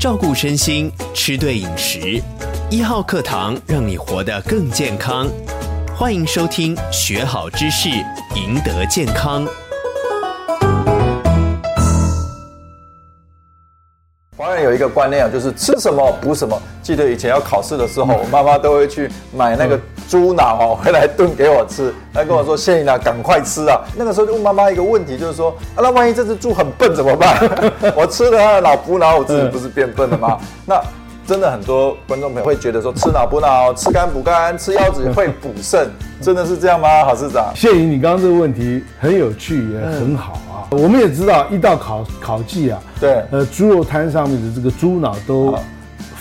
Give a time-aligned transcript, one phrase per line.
[0.00, 2.22] 照顾身心，吃对饮食。
[2.70, 5.28] 一号课堂让你活得更健康。
[5.94, 7.90] 欢迎收听，学好知识，
[8.34, 9.46] 赢得健康。
[14.40, 16.58] 华人有一个观念啊，就是吃什么补什么。
[16.82, 19.06] 记得以前要考试的时候，我妈妈都会去
[19.36, 19.78] 买那个
[20.08, 21.92] 猪脑哦， 回来炖给我吃。
[22.14, 27.36] 她跟我说：“谢颖啊，赶快吃啊！”那个时候就问妈妈一个问题，就是说：“啊，那万一这只猪很笨怎么办？
[27.94, 30.80] 我吃了它的脑补脑，我自己不是变笨了吗？”那。
[31.26, 35.88] 真的很多观众朋友会觉得说，吃脑补脑，吃肝补肝，吃腰子会补肾，
[36.20, 37.04] 真的是这样吗？
[37.04, 45.56] 郝市长，谢颖，你刚刚这个问题很有趣，也很好我们也知道，一到考考季啊，对，呃，猪肉摊上面的这个猪脑都。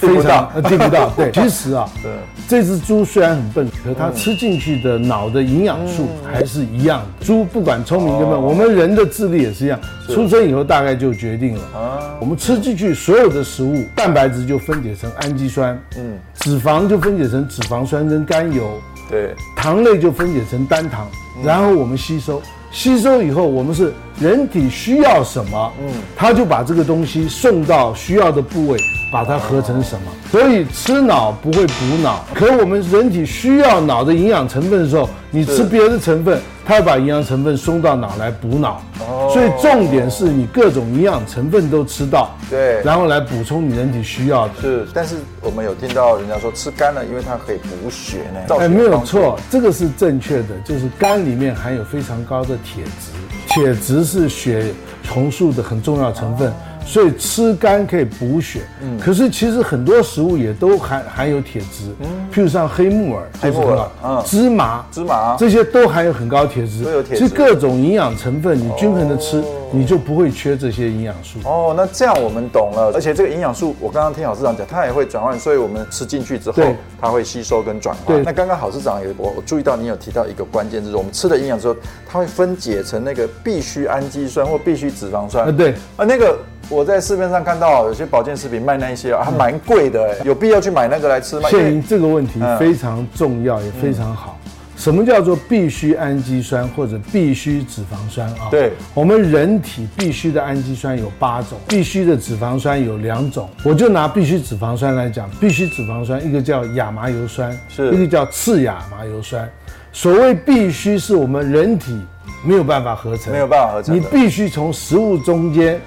[0.00, 2.12] 非常呃订不到， 对，其实啊，对，
[2.46, 7.26] 这只猪虽然很笨，可它吃进去的脑的营养素还是一样的。
[7.26, 11.62] 猪不管聪明跟笨，我们人的智力也是一样，出生以后大概就决定了。
[11.76, 21.08] 啊，我们吃进去所有的食物，蛋白质就分解成氨基酸，嗯，脂肪就分解成脂肪酸跟甘油，对，糖类就分解成单糖，
[21.42, 28.78] 然后我们吸收，吸收以后我们是人体需要什么，嗯，它就把这个东西送到需要的部位。
[29.10, 30.12] 把它合成什么？
[30.30, 36.38] 所以吃脑不会补脑，可我们人体需要脑的营养成分的时候，你吃别的成分，
[36.68, 38.82] 它要把营养成分送到脑来补脑。
[39.00, 44.54] 哦，所以重点是你各种营养成分都吃到，对，然后来补充你人体需要的。
[44.60, 48.54] 是，但是我们有听到人家说吃肝了，因为它可以补血呢。
[48.58, 53.12] 哎，没有错，这个是正确的，就是肝里面含有非常高的铁质，
[53.46, 54.66] 铁质是血
[55.08, 56.52] 红素的很重要成分。
[56.88, 67.22] 所以吃肝可以补血，嗯，可是其实很多食物也都含含有铁质，嗯，譬如像黑木耳，黑木耳，嗯，芝麻，芝麻，这些都含有很高铁质，都有铁质。
[67.22, 71.38] 其实各种营养成分你均衡的吃，你就不会缺这些营养素。
[71.44, 72.90] 哦，那这样我们懂了。
[72.94, 76.62] 而且这个营养素，我刚刚听郝市长讲，它也会转换，所以我们吃进去之后，
[76.98, 78.14] 它会吸收跟转化。
[78.14, 81.76] 对，那刚刚郝市长也我我注意到你有提到一个关键，就是我们吃的营养之后，
[82.08, 85.46] 它会分解成那个必需氨基酸或必需脂肪酸。
[85.46, 86.38] 啊，对，啊那个。
[86.70, 91.48] 我在市面上看到有些保健食品卖那一些啊，还蛮贵的，有必要去买那个来吃吗？
[91.48, 94.38] 谢颖，这个问题非常重要，也非常好。
[94.76, 98.48] 什么叫做必需氨基酸或者必需脂肪酸啊？
[98.50, 103.48] 对，我们人体必需的氨基酸有八种，必需的脂肪酸有两种。
[103.64, 109.50] 我就拿必需脂肪酸来讲，必需脂肪酸一个叫亚麻油酸，是一个叫次亚麻油酸。
[109.90, 111.98] 所谓必需，是我们人体
[112.44, 115.80] 没有办法合成，没有办法合成，你必须从食物中间。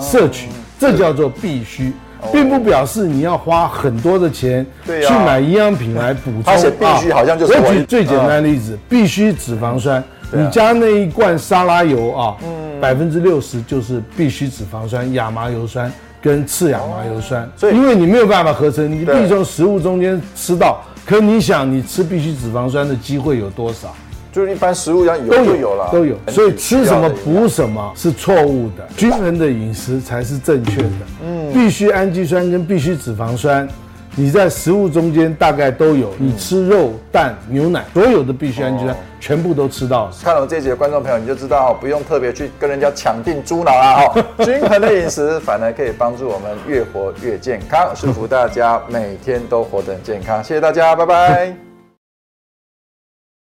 [0.00, 0.48] 摄取，
[0.78, 1.92] 这叫做必需，
[2.32, 6.44] 并不表示你要花很多的钱去买营养品来补充。
[6.46, 12.36] 而且必须好像就是我举最简单的例子，必需脂肪酸，你加那一罐沙拉油啊，
[12.80, 17.48] 百分之六十就是必需脂肪酸、亚麻油酸跟次亚麻油酸。
[17.56, 20.82] 所以，因为你没有办法合成，你必须从食物中间吃到。
[21.04, 23.94] 可你想，你吃必需脂肪酸的机会有多少？
[24.36, 30.88] 就是一般食物上有都有了，都有，所以吃什么补什么是错误的，均衡的饮食才是正确的。
[31.24, 33.66] 嗯，必须氨基酸跟必需脂肪酸，
[34.14, 36.12] 你在食物中间大概都有。
[36.18, 40.12] 你吃肉、蛋、牛奶，所有的必需氨基酸全部都吃到了。
[40.22, 44.02] 看了我这集的观众朋友，你就知道不用特别去跟人家抢定猪脑啊。
[44.04, 50.44] 哦， 均衡的饮食反而可以帮助我们越活越健康，祝福大家每天都活得很健康。
[50.44, 51.65] 谢谢大家，拜拜。